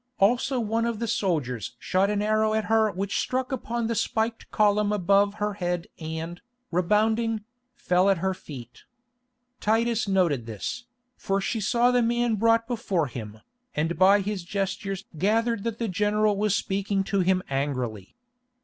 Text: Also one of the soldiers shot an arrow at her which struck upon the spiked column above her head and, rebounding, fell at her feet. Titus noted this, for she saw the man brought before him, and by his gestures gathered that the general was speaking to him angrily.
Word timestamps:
Also 0.17 0.59
one 0.59 0.87
of 0.87 0.97
the 0.97 1.07
soldiers 1.07 1.75
shot 1.77 2.09
an 2.09 2.23
arrow 2.23 2.55
at 2.55 2.65
her 2.65 2.89
which 2.89 3.19
struck 3.19 3.51
upon 3.51 3.85
the 3.85 3.93
spiked 3.93 4.49
column 4.49 4.91
above 4.91 5.35
her 5.35 5.53
head 5.53 5.85
and, 5.99 6.41
rebounding, 6.71 7.41
fell 7.75 8.09
at 8.09 8.17
her 8.17 8.33
feet. 8.33 8.85
Titus 9.59 10.07
noted 10.07 10.47
this, 10.47 10.85
for 11.15 11.39
she 11.39 11.61
saw 11.61 11.91
the 11.91 12.01
man 12.01 12.33
brought 12.33 12.65
before 12.67 13.05
him, 13.05 13.41
and 13.75 13.95
by 13.99 14.21
his 14.21 14.41
gestures 14.43 15.05
gathered 15.19 15.63
that 15.63 15.77
the 15.77 15.87
general 15.87 16.35
was 16.35 16.55
speaking 16.55 17.03
to 17.03 17.19
him 17.19 17.43
angrily. 17.47 18.15